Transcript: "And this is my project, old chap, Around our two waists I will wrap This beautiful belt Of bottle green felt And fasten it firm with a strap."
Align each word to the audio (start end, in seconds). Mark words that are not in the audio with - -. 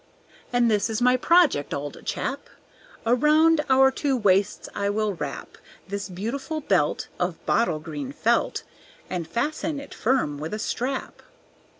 "And 0.51 0.71
this 0.71 0.89
is 0.89 0.99
my 0.99 1.15
project, 1.15 1.75
old 1.75 2.03
chap, 2.07 2.49
Around 3.05 3.61
our 3.69 3.91
two 3.91 4.17
waists 4.17 4.67
I 4.73 4.89
will 4.89 5.13
wrap 5.13 5.59
This 5.87 6.09
beautiful 6.09 6.59
belt 6.59 7.07
Of 7.19 7.45
bottle 7.45 7.77
green 7.79 8.11
felt 8.11 8.63
And 9.11 9.27
fasten 9.27 9.79
it 9.79 9.93
firm 9.93 10.39
with 10.39 10.55
a 10.55 10.59
strap." 10.59 11.21